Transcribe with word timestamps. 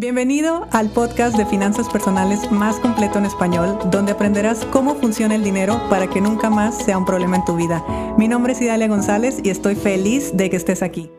Bienvenido 0.00 0.66
al 0.72 0.88
podcast 0.88 1.36
de 1.36 1.44
finanzas 1.44 1.86
personales 1.90 2.50
más 2.50 2.80
completo 2.80 3.18
en 3.18 3.26
español, 3.26 3.78
donde 3.90 4.12
aprenderás 4.12 4.64
cómo 4.64 4.94
funciona 4.94 5.34
el 5.34 5.44
dinero 5.44 5.78
para 5.90 6.08
que 6.08 6.22
nunca 6.22 6.48
más 6.48 6.82
sea 6.82 6.96
un 6.96 7.04
problema 7.04 7.36
en 7.36 7.44
tu 7.44 7.54
vida. 7.54 7.84
Mi 8.16 8.26
nombre 8.26 8.54
es 8.54 8.62
Idalia 8.62 8.88
González 8.88 9.40
y 9.44 9.50
estoy 9.50 9.74
feliz 9.74 10.34
de 10.34 10.48
que 10.48 10.56
estés 10.56 10.82
aquí. 10.82 11.10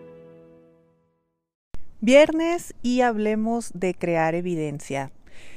Viernes 1.99 2.73
y 2.81 3.02
hablemos 3.02 3.70
de 3.75 3.94
crear 3.94 4.33
evidencia. 4.33 5.11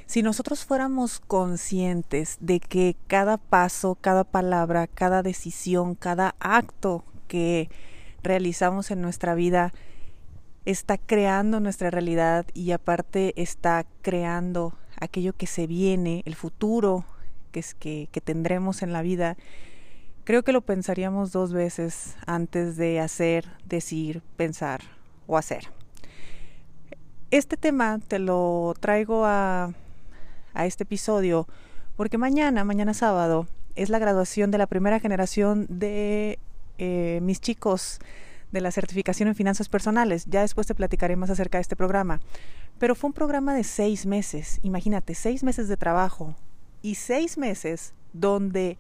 Si 0.04 0.22
nosotros 0.22 0.66
fuéramos 0.66 1.18
conscientes 1.18 2.36
de 2.41 2.61
que 2.61 2.95
cada 3.06 3.38
paso, 3.38 3.96
cada 3.98 4.25
palabra, 4.25 4.86
cada 4.86 5.22
decisión, 5.22 5.95
cada 5.95 6.34
acto 6.41 7.04
que 7.27 7.70
realizamos 8.22 8.91
en 8.91 9.00
nuestra 9.00 9.34
vida 9.34 9.72
está 10.65 10.99
creando 10.99 11.61
nuestra 11.61 11.91
realidad 11.91 12.46
y 12.55 12.73
aparte 12.73 13.35
está 13.41 13.85
creando 14.03 14.75
aquello 15.01 15.32
que 15.32 15.46
se 15.46 15.67
viene, 15.67 16.22
el 16.25 16.35
futuro 16.35 17.05
que, 17.53 17.61
es 17.61 17.75
que, 17.75 18.09
que 18.11 18.21
tendremos 18.21 18.82
en 18.82 18.93
la 18.93 19.03
vida, 19.03 19.36
creo 20.25 20.43
que 20.43 20.53
lo 20.53 20.63
pensaríamos 20.63 21.32
dos 21.32 21.53
veces 21.53 22.17
antes 22.27 22.77
de 22.77 23.00
hacer, 23.00 23.46
decir, 23.64 24.22
pensar 24.36 24.81
o 25.27 25.36
hacer. 25.36 25.69
Este 27.31 27.57
tema 27.57 27.99
te 28.07 28.19
lo 28.19 28.75
traigo 28.81 29.25
a, 29.27 29.72
a 30.55 30.67
este 30.67 30.85
episodio 30.85 31.46
porque 31.96 32.19
mañana, 32.19 32.64
mañana 32.64 32.94
sábado, 32.94 33.47
es 33.77 33.91
la 33.91 33.98
graduación 33.98 34.50
de 34.50 34.58
la 34.58 34.67
primera 34.67 35.00
generación 35.00 35.67
de 35.69 36.39
eh, 36.78 37.20
mis 37.22 37.41
chicos 37.41 37.98
de 38.55 38.62
la 38.62 38.70
certificación 38.70 39.28
en 39.28 39.34
finanzas 39.34 39.69
personales. 39.69 40.25
Ya 40.27 40.41
después 40.41 40.67
te 40.67 40.75
platicaré 40.75 41.17
más 41.17 41.28
acerca 41.28 41.58
de 41.58 41.62
este 41.62 41.77
programa. 41.77 42.20
Pero 42.78 42.94
fue 42.94 43.08
un 43.08 43.14
programa 43.14 43.55
de 43.55 43.64
seis 43.64 44.06
meses, 44.06 44.61
imagínate, 44.62 45.14
seis 45.14 45.42
meses 45.42 45.69
de 45.69 45.77
trabajo 45.77 46.34
y 46.80 46.94
seis 46.94 47.36
meses 47.36 47.92
donde 48.12 48.78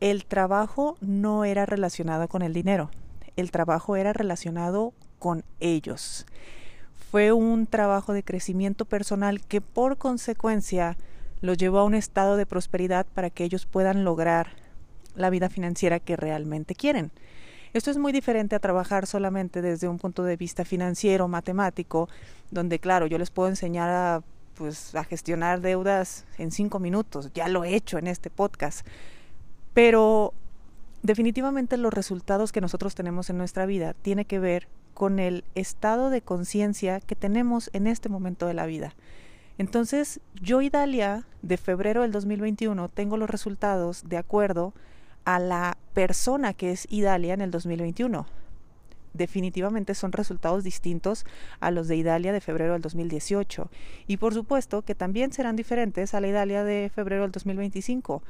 el 0.00 0.24
trabajo 0.24 0.96
no 1.00 1.44
era 1.44 1.66
relacionado 1.66 2.26
con 2.28 2.42
el 2.42 2.54
dinero, 2.54 2.90
el 3.36 3.50
trabajo 3.50 3.96
era 3.96 4.12
relacionado 4.12 4.94
con 5.18 5.44
ellos. 5.60 6.26
Fue 7.10 7.32
un 7.32 7.66
trabajo 7.66 8.12
de 8.12 8.22
crecimiento 8.22 8.84
personal 8.86 9.42
que 9.42 9.60
por 9.60 9.98
consecuencia 9.98 10.96
los 11.42 11.58
llevó 11.58 11.80
a 11.80 11.84
un 11.84 11.94
estado 11.94 12.36
de 12.36 12.46
prosperidad 12.46 13.06
para 13.14 13.30
que 13.30 13.44
ellos 13.44 13.66
puedan 13.66 14.04
lograr 14.04 14.48
la 15.14 15.28
vida 15.28 15.48
financiera 15.50 15.98
que 15.98 16.16
realmente 16.16 16.74
quieren. 16.74 17.10
Esto 17.72 17.90
es 17.90 17.98
muy 17.98 18.12
diferente 18.12 18.56
a 18.56 18.58
trabajar 18.58 19.06
solamente 19.06 19.62
desde 19.62 19.88
un 19.88 19.98
punto 19.98 20.24
de 20.24 20.36
vista 20.36 20.64
financiero, 20.64 21.28
matemático, 21.28 22.08
donde 22.50 22.78
claro, 22.78 23.06
yo 23.06 23.16
les 23.18 23.30
puedo 23.30 23.48
enseñar 23.48 23.90
a 23.90 24.22
pues 24.60 24.94
a 24.94 25.04
gestionar 25.04 25.62
deudas 25.62 26.26
en 26.36 26.50
cinco 26.50 26.80
minutos. 26.80 27.30
Ya 27.32 27.48
lo 27.48 27.64
he 27.64 27.74
hecho 27.74 27.96
en 27.96 28.06
este 28.06 28.28
podcast. 28.28 28.86
Pero 29.72 30.34
definitivamente 31.02 31.78
los 31.78 31.94
resultados 31.94 32.52
que 32.52 32.60
nosotros 32.60 32.94
tenemos 32.94 33.30
en 33.30 33.38
nuestra 33.38 33.64
vida 33.64 33.94
tiene 33.94 34.26
que 34.26 34.38
ver 34.38 34.68
con 34.92 35.18
el 35.18 35.44
estado 35.54 36.10
de 36.10 36.20
conciencia 36.20 37.00
que 37.00 37.16
tenemos 37.16 37.70
en 37.72 37.86
este 37.86 38.10
momento 38.10 38.46
de 38.46 38.52
la 38.52 38.66
vida. 38.66 38.94
Entonces, 39.56 40.20
yo 40.34 40.60
y 40.60 40.68
Dalia, 40.68 41.24
de 41.40 41.56
febrero 41.56 42.02
del 42.02 42.12
2021, 42.12 42.90
tengo 42.90 43.16
los 43.16 43.30
resultados 43.30 44.08
de 44.10 44.18
acuerdo 44.18 44.74
a 45.24 45.38
la 45.38 45.76
persona 45.94 46.54
que 46.54 46.72
es 46.72 46.86
Idalia 46.90 47.34
en 47.34 47.40
el 47.40 47.50
2021. 47.50 48.26
Definitivamente 49.12 49.94
son 49.94 50.12
resultados 50.12 50.62
distintos 50.62 51.24
a 51.58 51.70
los 51.70 51.88
de 51.88 51.96
Idalia 51.96 52.32
de 52.32 52.40
febrero 52.40 52.74
del 52.74 52.82
2018. 52.82 53.68
Y 54.06 54.18
por 54.18 54.34
supuesto 54.34 54.82
que 54.82 54.94
también 54.94 55.32
serán 55.32 55.56
diferentes 55.56 56.14
a 56.14 56.20
la 56.20 56.28
Idalia 56.28 56.64
de 56.64 56.90
febrero 56.94 57.22
del 57.22 57.32
2025, 57.32 58.22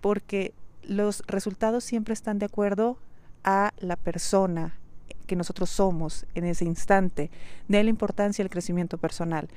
porque 0.00 0.52
los 0.82 1.22
resultados 1.26 1.84
siempre 1.84 2.12
están 2.14 2.38
de 2.38 2.46
acuerdo 2.46 2.98
a 3.44 3.72
la 3.78 3.96
persona 3.96 4.74
que 5.26 5.36
nosotros 5.36 5.70
somos 5.70 6.26
en 6.34 6.44
ese 6.44 6.64
instante, 6.64 7.30
de 7.68 7.82
la 7.82 7.90
importancia 7.90 8.44
del 8.44 8.50
crecimiento 8.50 8.98
personal 8.98 9.48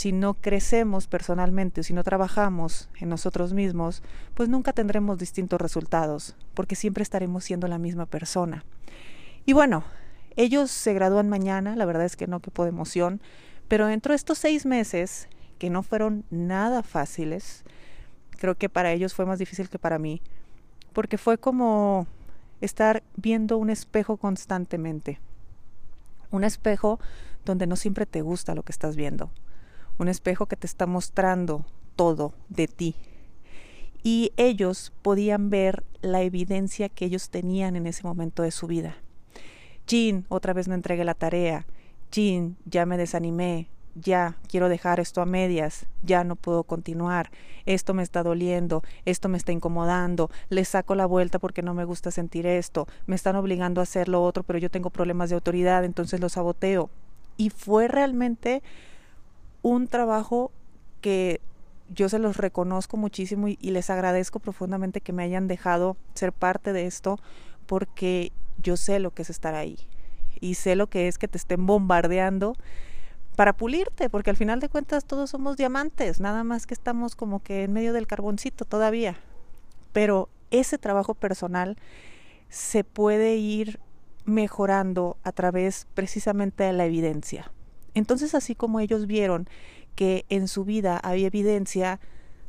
si 0.00 0.12
no 0.12 0.34
crecemos 0.34 1.06
personalmente, 1.06 1.82
si 1.82 1.92
no 1.92 2.02
trabajamos 2.02 2.88
en 3.00 3.10
nosotros 3.10 3.52
mismos, 3.52 4.02
pues 4.34 4.48
nunca 4.48 4.72
tendremos 4.72 5.18
distintos 5.18 5.60
resultados, 5.60 6.36
porque 6.54 6.74
siempre 6.74 7.02
estaremos 7.02 7.44
siendo 7.44 7.68
la 7.68 7.78
misma 7.78 8.06
persona. 8.06 8.64
Y 9.44 9.52
bueno, 9.52 9.84
ellos 10.36 10.70
se 10.70 10.94
gradúan 10.94 11.28
mañana, 11.28 11.76
la 11.76 11.84
verdad 11.84 12.06
es 12.06 12.16
que 12.16 12.26
no, 12.26 12.40
quepo 12.40 12.62
de 12.62 12.70
emoción, 12.70 13.20
pero 13.68 13.86
dentro 13.86 14.12
de 14.12 14.16
estos 14.16 14.38
seis 14.38 14.64
meses, 14.64 15.28
que 15.58 15.68
no 15.68 15.82
fueron 15.82 16.24
nada 16.30 16.82
fáciles, 16.82 17.64
creo 18.38 18.54
que 18.54 18.70
para 18.70 18.92
ellos 18.92 19.12
fue 19.12 19.26
más 19.26 19.38
difícil 19.38 19.68
que 19.68 19.78
para 19.78 19.98
mí, 19.98 20.22
porque 20.94 21.18
fue 21.18 21.36
como 21.36 22.06
estar 22.62 23.02
viendo 23.16 23.58
un 23.58 23.68
espejo 23.68 24.16
constantemente. 24.16 25.20
Un 26.30 26.44
espejo 26.44 27.00
donde 27.44 27.66
no 27.66 27.76
siempre 27.76 28.06
te 28.06 28.22
gusta 28.22 28.54
lo 28.54 28.62
que 28.62 28.72
estás 28.72 28.96
viendo 28.96 29.30
un 30.00 30.08
espejo 30.08 30.46
que 30.46 30.56
te 30.56 30.66
está 30.66 30.86
mostrando 30.86 31.64
todo 31.94 32.32
de 32.48 32.66
ti. 32.66 32.96
Y 34.02 34.32
ellos 34.38 34.92
podían 35.02 35.50
ver 35.50 35.84
la 36.00 36.22
evidencia 36.22 36.88
que 36.88 37.04
ellos 37.04 37.28
tenían 37.28 37.76
en 37.76 37.86
ese 37.86 38.02
momento 38.04 38.42
de 38.42 38.50
su 38.50 38.66
vida. 38.66 38.96
Jean, 39.86 40.24
otra 40.28 40.54
vez 40.54 40.68
no 40.68 40.74
entregué 40.74 41.04
la 41.04 41.14
tarea. 41.14 41.66
Jean, 42.10 42.56
ya 42.64 42.86
me 42.86 42.96
desanimé. 42.96 43.68
Ya 43.94 44.38
quiero 44.48 44.70
dejar 44.70 45.00
esto 45.00 45.20
a 45.20 45.26
medias. 45.26 45.86
Ya 46.02 46.24
no 46.24 46.34
puedo 46.34 46.64
continuar. 46.64 47.30
Esto 47.66 47.92
me 47.92 48.02
está 48.02 48.22
doliendo. 48.22 48.82
Esto 49.04 49.28
me 49.28 49.36
está 49.36 49.52
incomodando. 49.52 50.30
Le 50.48 50.64
saco 50.64 50.94
la 50.94 51.04
vuelta 51.04 51.38
porque 51.38 51.60
no 51.60 51.74
me 51.74 51.84
gusta 51.84 52.10
sentir 52.10 52.46
esto. 52.46 52.86
Me 53.06 53.16
están 53.16 53.36
obligando 53.36 53.82
a 53.82 53.84
hacer 53.84 54.08
lo 54.08 54.22
otro, 54.22 54.44
pero 54.44 54.58
yo 54.58 54.70
tengo 54.70 54.88
problemas 54.88 55.28
de 55.28 55.34
autoridad, 55.34 55.84
entonces 55.84 56.20
lo 56.20 56.30
saboteo. 56.30 56.88
Y 57.36 57.50
fue 57.50 57.88
realmente 57.88 58.62
un 59.62 59.88
trabajo 59.88 60.52
que 61.00 61.40
yo 61.88 62.08
se 62.08 62.18
los 62.18 62.36
reconozco 62.36 62.96
muchísimo 62.96 63.48
y, 63.48 63.56
les 63.60 63.90
agradezco 63.90 64.38
profundamente 64.38 65.00
que 65.00 65.12
me 65.12 65.24
hayan 65.24 65.48
dejado 65.48 65.96
ser 66.14 66.32
parte 66.32 66.72
de 66.72 66.86
esto 66.86 67.18
porque 67.66 68.32
yo 68.62 68.76
sé 68.76 69.00
lo 69.00 69.12
que 69.12 69.22
es 69.22 69.30
estar 69.30 69.54
ahí 69.54 69.76
y 70.40 70.54
sé 70.54 70.76
lo 70.76 70.88
que 70.88 71.08
es 71.08 71.18
que 71.18 71.28
te 71.28 71.38
estén 71.38 71.66
bombardeando 71.66 72.54
para 73.36 73.52
pulirte, 73.54 74.10
porque 74.10 74.30
al 74.30 74.36
final 74.36 74.60
de 74.60 74.68
cuentas 74.68 75.04
todos 75.04 75.30
somos 75.30 75.56
diamantes, 75.56 76.20
nada 76.20 76.44
más 76.44 76.66
que 76.66 76.74
estamos 76.74 77.16
como 77.16 77.42
que 77.42 77.64
en 77.64 77.72
medio 77.72 77.92
del 77.92 78.06
carboncito 78.06 78.64
todavía. 78.64 79.16
Pero 79.92 80.28
ese 80.50 80.78
trabajo 80.78 81.14
personal 81.14 81.76
se 82.48 82.84
puede 82.84 83.36
ir 83.36 83.80
mejorando 84.24 85.16
a 85.22 85.32
través 85.32 85.86
precisamente 85.94 86.64
de 86.64 86.72
la 86.72 86.84
evidencia. 86.84 87.50
Entonces, 87.94 88.34
así 88.34 88.54
como 88.54 88.80
ellos 88.80 89.06
vieron 89.06 89.48
que 89.94 90.24
en 90.28 90.48
su 90.48 90.64
vida 90.64 90.96
había 90.98 91.26
evidencia 91.26 92.00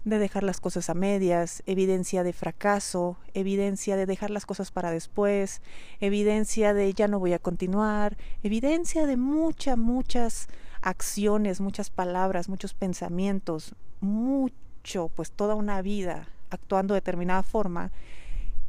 de 0.04 0.18
dejar 0.18 0.44
las 0.44 0.60
cosas 0.60 0.90
a 0.90 0.94
medias, 0.94 1.62
evidencia 1.66 2.24
de 2.24 2.34
fracaso, 2.34 3.18
evidencia 3.34 3.96
de 3.96 4.06
dejar 4.06 4.32
las 4.32 4.46
cosas 4.46 4.72
para 4.72 4.92
después, 4.92 5.62
evidencia 6.00 6.74
de 6.74 6.92
ya 6.94 7.08
no 7.08 7.20
voy 7.20 7.34
a 7.34 7.40
continuar, 7.40 8.18
evidencia 8.42 9.06
de 9.06 9.18
muchas, 9.18 9.78
muchas 9.78 10.48
acciones, 10.82 11.62
muchas 11.62 11.92
palabras, 11.92 12.50
muchos 12.50 12.74
pensamientos, 12.74 13.76
mucho, 14.00 15.12
pues 15.16 15.32
toda 15.32 15.54
una 15.54 15.82
vida 15.82 16.28
actuando 16.50 16.94
de 16.94 17.02
determinada 17.02 17.44
forma, 17.44 17.92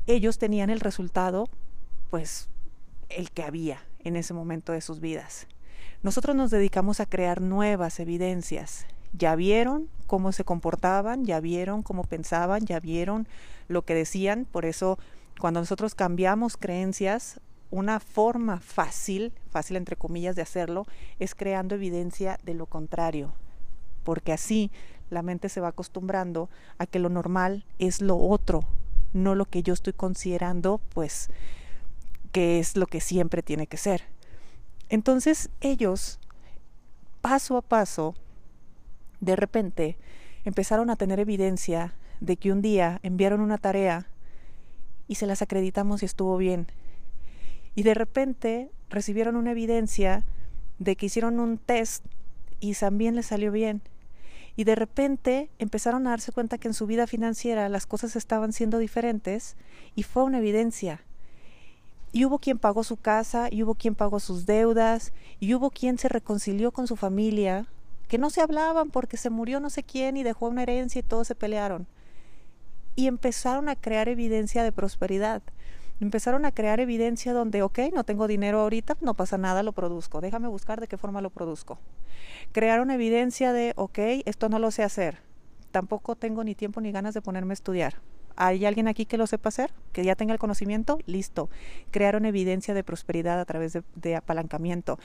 ellos 0.07 0.39
tenían 0.39 0.69
el 0.69 0.81
resultado, 0.81 1.49
pues 2.11 2.49
el 3.09 3.31
que 3.31 3.43
había 3.43 3.83
en 4.01 4.17
ese 4.17 4.35
momento 4.35 4.73
de 4.73 4.81
sus 4.83 5.01
vidas. 5.01 5.47
Nosotros 6.03 6.35
nos 6.35 6.51
dedicamos 6.51 6.99
a 6.99 7.07
crear 7.07 7.41
nuevas 7.41 8.01
evidencias. 8.01 8.87
Ya 9.13 9.37
vieron 9.37 9.89
cómo 10.09 10.33
se 10.33 10.43
comportaban, 10.43 11.25
ya 11.25 11.39
vieron 11.39 11.83
cómo 11.83 12.03
pensaban, 12.03 12.67
ya 12.67 12.81
vieron 12.81 13.29
lo 13.69 13.83
que 13.83 13.95
decían. 13.95 14.45
Por 14.51 14.65
eso, 14.65 14.99
cuando 15.39 15.61
nosotros 15.61 15.95
cambiamos 15.95 16.57
creencias, 16.57 17.41
una 17.71 18.01
forma 18.01 18.59
fácil, 18.59 19.33
fácil 19.49 19.77
entre 19.77 19.95
comillas 19.95 20.35
de 20.35 20.43
hacerlo, 20.43 20.87
es 21.21 21.37
creando 21.37 21.77
evidencia 21.77 22.37
de 22.43 22.55
lo 22.55 22.67
contrario. 22.67 23.33
Porque 24.03 24.33
así 24.33 24.73
la 25.09 25.23
mente 25.23 25.49
se 25.49 25.61
va 25.61 25.69
acostumbrando 25.69 26.51
a 26.79 26.87
que 26.87 26.99
lo 26.99 27.11
normal 27.11 27.65
es 27.79 28.01
lo 28.01 28.17
otro, 28.17 28.65
no 29.13 29.37
lo 29.37 29.45
que 29.45 29.63
yo 29.63 29.73
estoy 29.73 29.93
considerando, 29.93 30.81
pues, 30.95 31.31
que 32.33 32.59
es 32.59 32.77
lo 32.77 32.89
que 32.89 33.01
siempre 33.01 33.43
tiene 33.43 33.69
que 33.69 33.77
ser. 33.77 34.12
Entonces 34.93 35.49
ellos, 35.63 36.21
paso 37.23 37.57
a 37.57 37.63
paso, 37.63 38.15
de 39.21 39.37
repente 39.37 39.97
empezaron 40.45 40.91
a 40.91 40.97
tener 40.97 41.19
evidencia 41.19 41.95
de 42.21 42.37
que 42.37 42.53
un 42.53 42.61
día 42.61 43.01
enviaron 43.03 43.41
una 43.41 43.57
tarea 43.57 44.07
y 45.09 45.15
se 45.15 45.27
las 45.27 45.41
acreditamos 45.41 46.03
y 46.03 46.05
estuvo 46.05 46.37
bien. 46.37 46.67
Y 47.75 47.85
de 47.85 47.95
repente 47.95 48.71
recibieron 48.91 49.37
una 49.37 49.53
evidencia 49.53 50.27
de 50.79 50.95
que 50.95 51.07
hicieron 51.07 51.41
un 51.41 51.57
test 51.57 52.05
y 52.61 52.75
también 52.75 53.17
les 53.17 53.25
salió 53.25 53.51
bien. 53.51 53.81
Y 54.57 54.65
de 54.65 54.75
repente 54.75 55.49
empezaron 55.59 56.07
a 56.07 56.11
darse 56.11 56.33
cuenta 56.33 56.59
que 56.59 56.69
en 56.69 56.75
su 56.75 56.87
vida 56.87 57.07
financiera 57.07 57.71
las 57.71 57.87
cosas 57.87 58.15
estaban 58.15 58.53
siendo 58.53 58.77
diferentes 58.77 59.57
y 59.95 60.03
fue 60.03 60.23
una 60.23 60.41
evidencia. 60.41 61.01
Y 62.13 62.27
hubo 62.27 62.39
quien 62.39 62.59
pagó 62.59 62.85
su 62.85 62.99
casa, 62.99 63.49
y 63.51 63.63
hubo 63.63 63.75
quien 63.75 63.95
pagó 63.95 64.21
sus 64.21 64.45
deudas, 64.45 65.13
y 65.41 65.55
hubo 65.55 65.71
quien 65.71 65.97
se 65.97 66.09
reconcilió 66.09 66.71
con 66.71 66.87
su 66.87 66.97
familia, 66.97 67.67
que 68.07 68.19
no 68.19 68.29
se 68.29 68.43
hablaban 68.43 68.91
porque 68.91 69.17
se 69.17 69.31
murió 69.31 69.59
no 69.59 69.71
sé 69.71 69.83
quién 69.83 70.19
y 70.19 70.23
dejó 70.23 70.49
una 70.49 70.65
herencia 70.65 70.99
y 70.99 71.03
todos 71.03 71.27
se 71.27 71.35
pelearon. 71.35 71.87
Y 72.95 73.07
empezaron 73.07 73.71
a 73.71 73.77
crear 73.77 74.11
evidencia 74.11 74.63
de 74.63 74.73
prosperidad. 74.73 75.43
Empezaron 75.99 76.45
a 76.45 76.53
crear 76.53 76.81
evidencia 76.81 77.33
donde, 77.33 77.63
ok, 77.63 77.79
no 77.95 78.05
tengo 78.05 78.27
dinero 78.27 78.61
ahorita, 78.61 78.99
no 79.01 79.15
pasa 79.15 79.39
nada, 79.39 79.63
lo 79.63 79.73
produzco. 79.73 80.21
Déjame 80.21 80.49
buscar 80.49 80.79
de 80.79 80.89
qué 80.89 80.99
forma 80.99 81.23
lo 81.23 81.31
produzco. 81.31 81.79
Crearon 82.53 82.91
evidencia 82.91 83.55
de, 83.55 83.73
ok, 83.77 83.99
esto 84.27 84.51
no 84.51 84.59
lo 84.59 84.71
sé 84.71 84.83
hacer. 84.83 85.21
Tampoco 85.71 86.15
tengo 86.15 86.45
ni 86.45 86.55
tiempo 86.55 86.83
ni 86.83 86.93
ganas 86.93 87.15
de 87.15 87.23
ponerme 87.23 87.53
a 87.53 87.55
estudiar 87.55 87.95
¿Hay 88.37 88.65
alguien 88.65 88.89
aquí 88.89 89.07
que 89.07 89.19
lo 89.19 89.27
sepa 89.27 89.49
hacer? 89.49 89.73
¿Que 89.93 90.05
ya 90.05 90.17
tenga 90.17 90.33
el 90.33 90.39
conocimiento? 90.39 90.99
Listo. 91.07 91.49
Crearon 91.91 92.25
evidencia 92.25 92.75
de 92.75 92.85
prosperidad 92.85 93.41
a 93.41 93.45
través 93.45 93.79
de, 93.95 94.17
apalancamiento. 94.17 94.99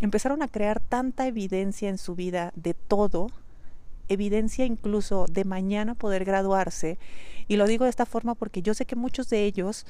Empezaron 0.00 0.42
a 0.42 0.48
crear 0.48 0.80
tanta 0.80 1.26
evidencia 1.26 1.88
en 1.88 1.98
su 1.98 2.14
vida 2.14 2.52
de 2.54 2.74
todo, 2.74 3.28
evidencia 4.08 4.64
incluso 4.64 5.26
de 5.30 5.44
mañana 5.44 5.94
poder 5.94 6.24
graduarse. 6.24 6.98
Y 7.48 7.56
lo 7.56 7.66
digo 7.66 7.84
de 7.84 7.90
esta 7.90 8.06
forma 8.06 8.34
porque 8.34 8.62
yo 8.62 8.74
sé 8.74 8.86
que 8.86 8.96
muchos 8.96 9.28
de 9.28 9.44
ellos 9.44 9.86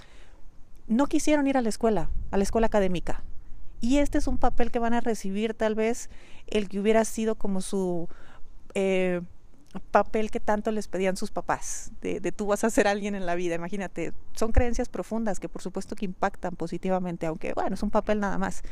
no 0.87 1.07
quisieron 1.07 1.47
ir 1.47 1.57
a 1.57 1.63
la 1.63 1.69
escuela, 1.69 2.09
a 2.31 2.37
la 2.37 2.43
escuela 2.43 2.67
académica. 2.67 3.23
Y 3.81 3.99
este 3.99 4.19
es 4.19 4.27
un 4.27 4.39
papel 4.39 4.71
que 4.71 4.79
van 4.79 4.95
a 4.95 5.01
recibir 5.01 5.55
tal 5.55 5.75
vez 5.75 6.11
el 6.47 6.69
que 6.69 6.81
hubiera 6.81 7.05
sido 7.05 7.35
como 7.35 7.61
su... 7.61 8.09
Eh, 8.75 9.21
papel 9.91 10.31
que 10.31 10.41
tanto 10.41 10.71
les 10.71 10.89
pedían 10.89 11.17
sus 11.17 11.31
papás, 11.31 11.93
de, 12.01 12.21
tú 12.33 12.47
vas 12.47 12.65
a 12.65 12.71
ser 12.71 12.89
alguien 12.89 13.15
en 13.15 13.27
la 13.27 13.35
vida, 13.35 13.55
imagínate, 13.55 14.13
son 14.33 14.53
creencias 14.53 14.89
profundas 14.89 15.41
que 15.41 15.49
por 15.49 15.63
supuesto 15.63 15.95
que 15.95 16.07
impactan 16.07 16.57
positivamente, 16.57 17.27
aunque 17.27 17.53
bueno, 17.53 17.75
es 17.75 17.83
un 17.83 17.91
papel 17.91 18.21
nada 18.21 18.39
más. 18.39 18.63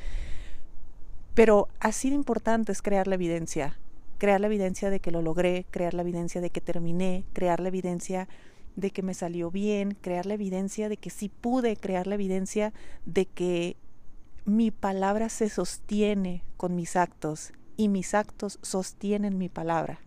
Pero 1.35 1.69
así 1.81 2.09
de 2.09 2.17
importante 2.17 2.73
es 2.73 2.81
crear 2.81 3.07
la 3.09 3.17
evidencia, 3.17 3.79
crear 4.17 4.41
la 4.41 4.47
evidencia 4.47 4.89
de 4.89 5.01
que 5.01 5.11
lo 5.11 5.21
logré, 5.21 5.67
crear 5.71 5.93
la 5.93 6.03
evidencia 6.03 6.41
de 6.41 6.49
que 6.49 6.63
terminé, 6.63 7.25
crear 7.35 7.61
la 7.61 7.69
evidencia 7.69 8.27
de 8.75 8.91
que 8.91 9.03
me 9.03 9.13
salió 9.13 9.51
bien, 9.51 9.97
crear 10.01 10.25
la 10.25 10.35
evidencia 10.35 10.89
de 10.89 10.97
que 10.97 11.11
sí 11.11 11.29
pude, 11.29 11.77
crear 11.77 12.07
la 12.07 12.15
evidencia 12.15 12.73
de 13.05 13.27
que 13.27 13.77
mi 14.47 14.71
palabra 14.71 15.29
se 15.29 15.51
sostiene 15.51 16.43
con 16.57 16.75
mis 16.75 16.97
actos 16.97 17.53
y 17.77 17.89
mis 17.89 18.15
actos 18.15 18.59
sostienen 18.63 19.37
mi 19.37 19.51
palabra. 19.51 20.01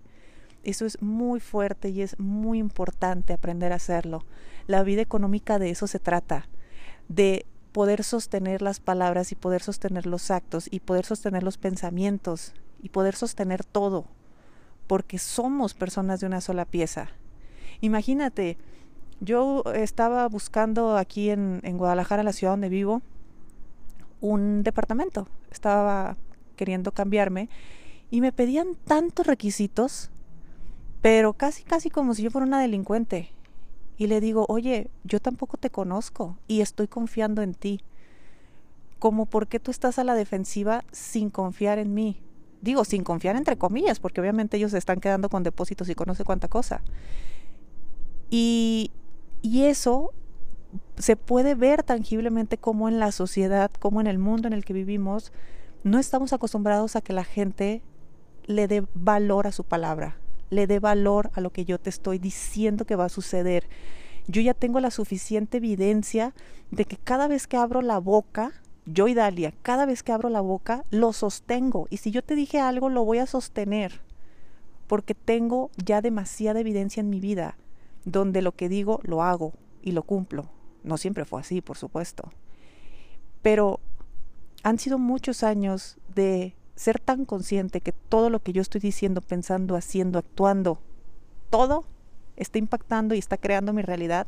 Eso 0.64 0.86
es 0.86 1.02
muy 1.02 1.40
fuerte 1.40 1.90
y 1.90 2.02
es 2.02 2.20
muy 2.20 2.60
importante 2.60 3.34
aprender 3.34 3.72
a 3.72 3.76
hacerlo. 3.76 4.26
La 4.68 4.84
vida 4.84 5.02
económica 5.02 5.60
de 5.60 5.70
eso 5.70 5.88
se 5.88 6.00
trata, 6.00 6.48
de 7.08 7.46
poder 7.72 8.04
sostener 8.04 8.62
las 8.62 8.80
palabras 8.80 9.32
y 9.32 9.36
poder 9.36 9.62
sostener 9.62 10.06
los 10.06 10.32
actos 10.32 10.68
y 10.70 10.80
poder 10.80 11.06
sostener 11.06 11.44
los 11.44 11.58
pensamientos 11.58 12.54
y 12.82 12.90
poder 12.90 13.16
sostener 13.16 13.64
todo, 13.64 14.06
porque 14.88 15.18
somos 15.18 15.74
personas 15.74 16.20
de 16.20 16.28
una 16.28 16.42
sola 16.42 16.66
pieza. 16.66 17.10
Imagínate, 17.82 18.58
yo 19.22 19.64
estaba 19.74 20.28
buscando 20.28 20.98
aquí 20.98 21.30
en, 21.30 21.62
en 21.64 21.78
Guadalajara, 21.78 22.24
la 22.24 22.34
ciudad 22.34 22.54
donde 22.54 22.70
vivo, 22.70 23.02
un 24.22 24.64
departamento. 24.64 25.28
Estaba 25.52 26.18
queriendo 26.56 26.92
cambiarme 26.92 27.50
y 28.12 28.22
me 28.22 28.32
pedían 28.32 28.76
tantos 28.86 29.28
requisitos 29.28 30.10
pero 31.02 31.34
casi, 31.34 31.64
casi 31.64 31.90
como 31.90 32.14
si 32.14 32.24
yo 32.24 32.32
fuera 32.32 32.46
una 32.48 32.62
delincuente. 32.62 33.32
Y 33.98 34.08
le 34.08 34.22
digo, 34.22 34.46
oye, 34.48 34.90
yo 35.04 35.20
tampoco 35.20 35.58
te 35.58 35.70
conozco 35.70 36.38
y 36.48 36.62
estoy 36.62 36.88
confiando 36.88 37.42
en 37.42 37.54
ti. 37.54 37.82
Como 38.98 39.26
por 39.26 39.48
qué 39.48 39.60
tú 39.60 39.72
estás 39.72 40.00
a 40.00 40.04
la 40.04 40.14
defensiva 40.14 40.84
sin 40.92 41.30
confiar 41.30 41.80
en 41.80 41.94
mí. 41.94 42.22
Digo, 42.62 42.84
sin 42.84 43.04
confiar 43.04 43.38
entre 43.38 43.58
comillas, 43.58 44.00
porque 44.00 44.20
obviamente 44.20 44.58
ellos 44.58 44.72
se 44.72 44.78
están 44.78 45.00
quedando 45.00 45.30
con 45.30 45.44
depósitos 45.44 45.88
y 45.90 45.96
conoce 45.96 46.26
cuánta 46.26 46.50
cosa. 46.50 46.82
Y, 48.30 48.92
y 49.42 49.64
eso 49.64 50.14
se 50.98 51.16
puede 51.16 51.56
ver 51.56 51.84
tangiblemente 51.84 52.58
como 52.58 52.90
en 52.90 53.00
la 53.00 53.12
sociedad, 53.14 53.72
como 53.80 54.02
en 54.02 54.08
el 54.08 54.18
mundo 54.18 54.48
en 54.48 54.54
el 54.54 54.66
que 54.66 54.74
vivimos, 54.74 55.32
no 55.84 55.98
estamos 55.98 56.34
acostumbrados 56.34 56.98
a 56.98 57.02
que 57.02 57.14
la 57.14 57.24
gente 57.24 57.82
le 58.46 58.68
dé 58.68 58.86
valor 58.94 59.48
a 59.48 59.54
su 59.54 59.64
palabra 59.64 60.18
le 60.50 60.68
dé 60.68 60.80
valor 60.80 61.32
a 61.34 61.42
lo 61.42 61.52
que 61.52 61.66
yo 61.66 61.80
te 61.80 61.90
estoy 61.90 62.20
diciendo 62.20 62.86
que 62.86 62.96
va 62.96 63.06
a 63.06 63.10
suceder. 63.10 63.68
Yo 64.28 64.42
ya 64.42 64.54
tengo 64.54 64.80
la 64.80 64.92
suficiente 64.92 65.58
evidencia 65.58 66.34
de 66.72 66.86
que 66.86 66.98
cada 66.98 67.28
vez 67.28 67.48
que 67.48 67.58
abro 67.58 67.82
la 67.82 67.98
boca, 68.00 68.52
yo 68.86 69.08
y 69.08 69.14
Dalia, 69.14 69.54
cada 69.62 69.86
vez 69.86 70.04
que 70.04 70.12
abro 70.12 70.30
la 70.30 70.42
boca, 70.42 70.86
lo 70.92 71.14
sostengo. 71.14 71.88
Y 71.90 71.98
si 71.98 72.12
yo 72.12 72.24
te 72.24 72.36
dije 72.36 72.60
algo, 72.60 72.90
lo 72.90 73.04
voy 73.06 73.20
a 73.20 73.26
sostener. 73.26 74.02
Porque 74.88 75.16
tengo 75.16 75.72
ya 75.84 76.02
demasiada 76.02 76.60
evidencia 76.60 77.02
en 77.02 77.10
mi 77.10 77.20
vida 77.20 77.56
donde 78.06 78.42
lo 78.42 78.54
que 78.54 78.70
digo 78.70 79.00
lo 79.04 79.24
hago 79.24 79.54
y 79.82 79.92
lo 79.92 80.04
cumplo. 80.04 80.50
No 80.84 80.98
siempre 80.98 81.26
fue 81.26 81.42
así, 81.42 81.62
por 81.62 81.78
supuesto. 81.78 82.32
Pero 83.42 83.80
han 84.64 84.80
sido 84.80 84.98
muchos 84.98 85.44
años 85.44 85.98
de 86.14 86.56
ser 86.80 86.98
tan 86.98 87.26
consciente 87.26 87.82
que 87.82 87.92
todo 87.92 88.30
lo 88.30 88.40
que 88.40 88.54
yo 88.54 88.62
estoy 88.62 88.80
diciendo, 88.80 89.20
pensando, 89.20 89.76
haciendo, 89.76 90.18
actuando, 90.18 90.80
todo 91.50 91.84
está 92.38 92.58
impactando 92.58 93.16
y 93.16 93.18
está 93.18 93.36
creando 93.36 93.74
mi 93.74 93.82
realidad, 93.82 94.28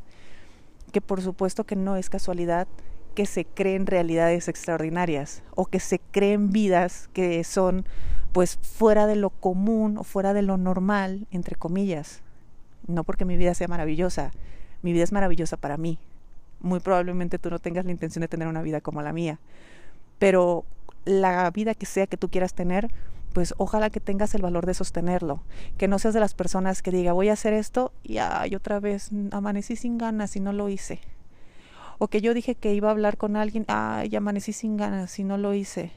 que 0.92 1.00
por 1.00 1.22
supuesto 1.22 1.64
que 1.64 1.78
no 1.78 1.96
es 1.96 2.10
casualidad 2.10 2.68
que 3.16 3.26
se 3.26 3.46
creen 3.46 3.88
realidades 3.88 4.50
extraordinarias 4.50 5.44
o 5.56 5.66
que 5.66 5.80
se 5.80 6.00
creen 6.12 6.50
vidas 6.50 7.10
que 7.14 7.42
son 7.46 7.86
pues 8.34 8.60
fuera 8.62 9.08
de 9.08 9.16
lo 9.16 9.30
común 9.30 9.98
o 9.98 10.04
fuera 10.04 10.34
de 10.34 10.42
lo 10.42 10.58
normal, 10.58 11.28
entre 11.32 11.56
comillas. 11.56 12.22
No 12.86 13.06
porque 13.06 13.24
mi 13.24 13.38
vida 13.38 13.54
sea 13.54 13.70
maravillosa, 13.70 14.32
mi 14.82 14.92
vida 14.92 15.06
es 15.06 15.14
maravillosa 15.14 15.56
para 15.56 15.78
mí. 15.78 16.00
Muy 16.60 16.82
probablemente 16.82 17.40
tú 17.40 17.50
no 17.50 17.60
tengas 17.60 17.86
la 17.86 17.92
intención 17.92 18.20
de 18.20 18.28
tener 18.28 18.50
una 18.50 18.62
vida 18.62 18.82
como 18.82 19.02
la 19.02 19.14
mía, 19.14 19.40
pero 20.20 20.66
la 21.06 21.50
vida 21.52 21.74
que 21.76 21.86
sea 21.86 22.08
que 22.08 22.18
tú 22.18 22.30
quieras 22.30 22.54
tener, 22.54 22.92
pues 23.34 23.54
ojalá 23.58 23.90
que 23.90 24.00
tengas 24.00 24.36
el 24.36 24.42
valor 24.42 24.66
de 24.66 24.74
sostenerlo, 24.74 25.42
que 25.78 25.88
no 25.88 26.00
seas 26.00 26.14
de 26.14 26.20
las 26.20 26.34
personas 26.34 26.82
que 26.82 26.92
diga 26.92 27.14
voy 27.14 27.30
a 27.30 27.34
hacer 27.34 27.54
esto 27.54 27.94
y 28.04 28.18
ay, 28.18 28.56
otra 28.56 28.80
vez 28.80 29.10
amanecí 29.32 29.76
sin 29.76 29.98
ganas 29.98 30.36
y 30.36 30.40
no 30.40 30.54
lo 30.54 30.70
hice. 30.70 31.00
O 31.98 32.08
que 32.08 32.22
yo 32.22 32.34
dije 32.34 32.56
que 32.56 32.74
iba 32.74 32.88
a 32.88 32.92
hablar 32.92 33.18
con 33.18 33.36
alguien, 33.36 33.66
ay, 33.68 34.16
amanecí 34.16 34.54
sin 34.54 34.76
ganas 34.76 35.18
y 35.20 35.24
no 35.24 35.38
lo 35.38 35.54
hice. 35.54 35.92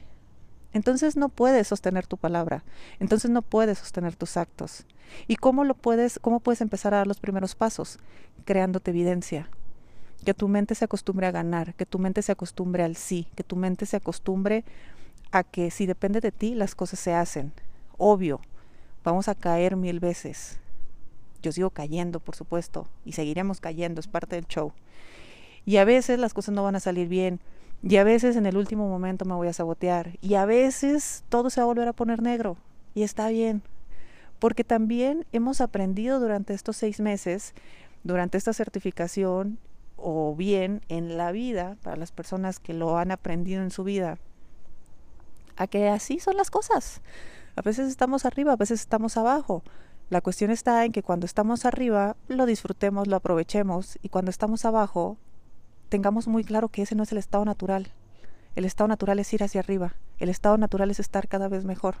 Entonces 0.71 1.15
no 1.15 1.29
puedes 1.29 1.67
sostener 1.67 2.05
tu 2.05 2.17
palabra, 2.17 2.63
entonces 2.99 3.31
no 3.31 3.41
puedes 3.41 3.79
sostener 3.79 4.15
tus 4.15 4.37
actos. 4.37 4.85
¿Y 5.27 5.37
cómo 5.37 5.63
lo 5.63 5.73
puedes, 5.73 6.19
cómo 6.19 6.39
puedes 6.39 6.61
empezar 6.61 6.93
a 6.93 6.97
dar 6.97 7.07
los 7.07 7.19
primeros 7.19 7.55
pasos? 7.55 7.99
Creándote 8.43 8.91
evidencia. 8.91 9.49
Que 10.25 10.33
tu 10.33 10.47
mente 10.47 10.75
se 10.75 10.85
acostumbre 10.85 11.27
a 11.27 11.31
ganar, 11.31 11.75
que 11.75 11.85
tu 11.85 11.99
mente 11.99 12.21
se 12.21 12.31
acostumbre 12.31 12.83
al 12.83 12.95
sí, 12.95 13.27
que 13.35 13.43
tu 13.43 13.55
mente 13.55 13.85
se 13.85 13.97
acostumbre 13.97 14.65
que 15.43 15.71
si 15.71 15.85
depende 15.85 16.21
de 16.21 16.31
ti, 16.31 16.55
las 16.55 16.75
cosas 16.75 16.99
se 16.99 17.13
hacen. 17.13 17.51
Obvio, 17.97 18.41
vamos 19.03 19.27
a 19.27 19.35
caer 19.35 19.75
mil 19.75 19.99
veces. 19.99 20.59
Yo 21.41 21.51
sigo 21.51 21.69
cayendo, 21.69 22.19
por 22.19 22.35
supuesto, 22.35 22.87
y 23.05 23.11
seguiremos 23.11 23.59
cayendo, 23.59 23.99
es 23.99 24.07
parte 24.07 24.35
del 24.35 24.47
show. 24.47 24.73
Y 25.65 25.77
a 25.77 25.85
veces 25.85 26.19
las 26.19 26.33
cosas 26.33 26.55
no 26.55 26.63
van 26.63 26.75
a 26.75 26.79
salir 26.79 27.07
bien, 27.07 27.39
y 27.83 27.97
a 27.97 28.03
veces 28.03 28.35
en 28.35 28.45
el 28.45 28.57
último 28.57 28.87
momento 28.89 29.25
me 29.25 29.35
voy 29.35 29.47
a 29.47 29.53
sabotear, 29.53 30.17
y 30.21 30.35
a 30.35 30.45
veces 30.45 31.23
todo 31.29 31.49
se 31.49 31.59
va 31.61 31.65
a 31.65 31.67
volver 31.67 31.87
a 31.87 31.93
poner 31.93 32.21
negro, 32.21 32.57
y 32.93 33.03
está 33.03 33.29
bien, 33.29 33.61
porque 34.39 34.63
también 34.63 35.25
hemos 35.31 35.61
aprendido 35.61 36.19
durante 36.19 36.53
estos 36.53 36.77
seis 36.77 36.99
meses, 36.99 37.53
durante 38.03 38.37
esta 38.37 38.53
certificación, 38.53 39.59
o 39.97 40.35
bien 40.35 40.81
en 40.89 41.17
la 41.17 41.31
vida, 41.31 41.77
para 41.83 41.97
las 41.97 42.11
personas 42.11 42.59
que 42.59 42.73
lo 42.73 42.97
han 42.97 43.11
aprendido 43.11 43.61
en 43.61 43.71
su 43.71 43.83
vida, 43.83 44.17
a 45.57 45.67
que 45.67 45.89
así 45.89 46.19
son 46.19 46.37
las 46.37 46.51
cosas. 46.51 47.01
A 47.55 47.61
veces 47.61 47.87
estamos 47.87 48.25
arriba, 48.25 48.53
a 48.53 48.57
veces 48.57 48.81
estamos 48.81 49.17
abajo. 49.17 49.63
La 50.09 50.21
cuestión 50.21 50.51
está 50.51 50.85
en 50.85 50.91
que 50.91 51.03
cuando 51.03 51.25
estamos 51.25 51.65
arriba 51.65 52.15
lo 52.27 52.45
disfrutemos, 52.45 53.07
lo 53.07 53.15
aprovechemos 53.15 53.97
y 54.01 54.09
cuando 54.09 54.29
estamos 54.29 54.65
abajo 54.65 55.17
tengamos 55.89 56.27
muy 56.27 56.43
claro 56.43 56.69
que 56.69 56.81
ese 56.81 56.95
no 56.95 57.03
es 57.03 57.11
el 57.11 57.17
estado 57.17 57.45
natural. 57.45 57.91
El 58.55 58.65
estado 58.65 58.87
natural 58.87 59.19
es 59.19 59.33
ir 59.33 59.43
hacia 59.43 59.61
arriba, 59.61 59.95
el 60.19 60.29
estado 60.29 60.57
natural 60.57 60.91
es 60.91 60.99
estar 60.99 61.27
cada 61.27 61.47
vez 61.47 61.65
mejor. 61.65 61.95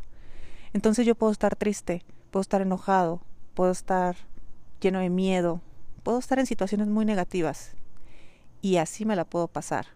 Entonces 0.73 1.05
yo 1.05 1.15
puedo 1.15 1.31
estar 1.31 1.55
triste, 1.55 2.03
puedo 2.31 2.41
estar 2.41 2.61
enojado, 2.61 3.21
puedo 3.53 3.71
estar 3.71 4.15
lleno 4.81 4.99
de 4.99 5.09
miedo, 5.09 5.61
puedo 6.03 6.19
estar 6.19 6.37
en 6.37 6.45
situaciones 6.45 6.87
muy 6.87 7.05
negativas 7.05 7.75
y 8.61 8.77
así 8.77 9.05
me 9.05 9.15
la 9.15 9.25
puedo 9.25 9.47
pasar. 9.47 9.87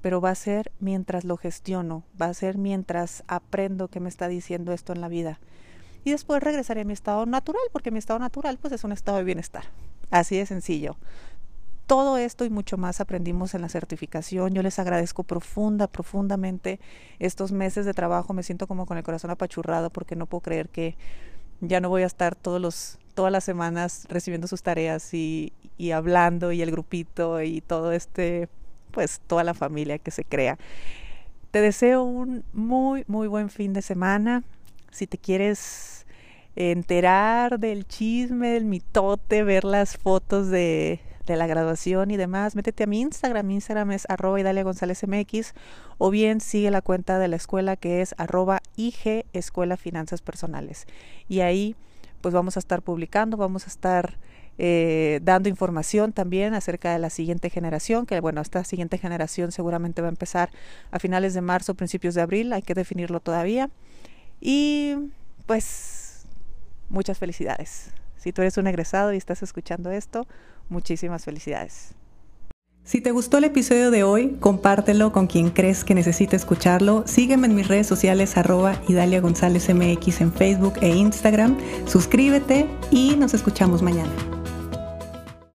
Pero 0.00 0.20
va 0.20 0.30
a 0.30 0.34
ser 0.34 0.72
mientras 0.80 1.24
lo 1.24 1.36
gestiono, 1.36 2.04
va 2.20 2.26
a 2.26 2.34
ser 2.34 2.58
mientras 2.58 3.24
aprendo 3.26 3.88
qué 3.88 4.00
me 4.00 4.08
está 4.08 4.28
diciendo 4.28 4.72
esto 4.72 4.92
en 4.92 5.00
la 5.00 5.08
vida. 5.08 5.40
Y 6.04 6.12
después 6.12 6.42
regresaré 6.42 6.82
a 6.82 6.84
mi 6.84 6.92
estado 6.92 7.26
natural, 7.26 7.62
porque 7.72 7.90
mi 7.90 7.98
estado 7.98 8.18
natural 8.18 8.58
pues 8.60 8.72
es 8.72 8.84
un 8.84 8.92
estado 8.92 9.18
de 9.18 9.24
bienestar. 9.24 9.64
Así 10.10 10.36
de 10.36 10.46
sencillo. 10.46 10.96
Todo 11.86 12.18
esto 12.18 12.44
y 12.44 12.50
mucho 12.50 12.76
más 12.76 13.00
aprendimos 13.00 13.54
en 13.54 13.62
la 13.62 13.68
certificación. 13.68 14.54
Yo 14.54 14.62
les 14.62 14.78
agradezco 14.78 15.24
profunda, 15.24 15.86
profundamente 15.86 16.80
estos 17.18 17.50
meses 17.50 17.86
de 17.86 17.94
trabajo. 17.94 18.34
Me 18.34 18.42
siento 18.42 18.66
como 18.66 18.86
con 18.86 18.98
el 18.98 19.04
corazón 19.04 19.30
apachurrado 19.30 19.90
porque 19.90 20.14
no 20.14 20.26
puedo 20.26 20.42
creer 20.42 20.68
que 20.68 20.96
ya 21.60 21.80
no 21.80 21.88
voy 21.88 22.02
a 22.02 22.06
estar 22.06 22.36
todos 22.36 22.60
los, 22.60 22.98
todas 23.14 23.32
las 23.32 23.42
semanas 23.42 24.06
recibiendo 24.08 24.46
sus 24.46 24.62
tareas 24.62 25.12
y, 25.14 25.52
y 25.78 25.92
hablando 25.92 26.52
y 26.52 26.60
el 26.62 26.70
grupito 26.70 27.40
y 27.42 27.62
todo 27.62 27.92
este 27.92 28.48
pues 28.90 29.20
toda 29.26 29.44
la 29.44 29.54
familia 29.54 29.98
que 29.98 30.10
se 30.10 30.24
crea. 30.24 30.58
Te 31.50 31.60
deseo 31.60 32.02
un 32.02 32.44
muy, 32.52 33.04
muy 33.06 33.28
buen 33.28 33.50
fin 33.50 33.72
de 33.72 33.82
semana. 33.82 34.42
Si 34.90 35.06
te 35.06 35.18
quieres 35.18 36.06
enterar 36.56 37.58
del 37.58 37.86
chisme, 37.86 38.48
del 38.50 38.64
mitote, 38.64 39.44
ver 39.44 39.64
las 39.64 39.96
fotos 39.96 40.48
de, 40.48 41.00
de 41.26 41.36
la 41.36 41.46
graduación 41.46 42.10
y 42.10 42.16
demás, 42.16 42.56
métete 42.56 42.84
a 42.84 42.86
mi 42.86 43.00
Instagram. 43.00 43.46
Mi 43.46 43.54
Instagram 43.54 43.92
es 43.92 44.06
arroba 44.08 44.40
Idalia 44.40 44.64
González 44.64 45.06
MX 45.06 45.54
o 45.98 46.10
bien 46.10 46.40
sigue 46.40 46.70
la 46.70 46.82
cuenta 46.82 47.18
de 47.18 47.28
la 47.28 47.36
escuela 47.36 47.76
que 47.76 48.02
es 48.02 48.14
arroba 48.18 48.60
IG 48.76 49.26
Escuela 49.32 49.76
Finanzas 49.76 50.20
Personales. 50.20 50.86
Y 51.28 51.40
ahí 51.40 51.76
pues 52.20 52.34
vamos 52.34 52.56
a 52.56 52.60
estar 52.60 52.82
publicando, 52.82 53.36
vamos 53.36 53.64
a 53.64 53.68
estar 53.68 54.18
eh, 54.58 55.20
dando 55.22 55.48
información 55.48 56.12
también 56.12 56.54
acerca 56.54 56.92
de 56.92 56.98
la 56.98 57.10
siguiente 57.10 57.48
generación, 57.48 58.06
que 58.06 58.20
bueno, 58.20 58.40
esta 58.40 58.64
siguiente 58.64 58.98
generación 58.98 59.52
seguramente 59.52 60.02
va 60.02 60.08
a 60.08 60.10
empezar 60.10 60.50
a 60.90 60.98
finales 60.98 61.34
de 61.34 61.40
marzo, 61.40 61.74
principios 61.74 62.14
de 62.14 62.22
abril, 62.22 62.52
hay 62.52 62.62
que 62.62 62.74
definirlo 62.74 63.20
todavía. 63.20 63.70
Y 64.40 64.96
pues 65.46 66.26
muchas 66.88 67.18
felicidades. 67.18 67.90
Si 68.16 68.32
tú 68.32 68.42
eres 68.42 68.56
un 68.56 68.66
egresado 68.66 69.12
y 69.12 69.16
estás 69.16 69.42
escuchando 69.42 69.90
esto, 69.90 70.26
muchísimas 70.68 71.24
felicidades. 71.24 71.94
Si 72.84 73.02
te 73.02 73.10
gustó 73.10 73.36
el 73.36 73.44
episodio 73.44 73.90
de 73.90 74.02
hoy, 74.02 74.38
compártelo 74.40 75.12
con 75.12 75.26
quien 75.26 75.50
crees 75.50 75.84
que 75.84 75.94
necesite 75.94 76.36
escucharlo. 76.36 77.06
Sígueme 77.06 77.46
en 77.46 77.54
mis 77.54 77.68
redes 77.68 77.86
sociales 77.86 78.38
arroba 78.38 78.80
Idalia 78.88 79.20
González 79.20 79.68
MX 79.68 80.22
en 80.22 80.32
Facebook 80.32 80.74
e 80.80 80.88
Instagram. 80.88 81.58
Suscríbete 81.86 82.66
y 82.90 83.14
nos 83.16 83.34
escuchamos 83.34 83.82
mañana. 83.82 84.37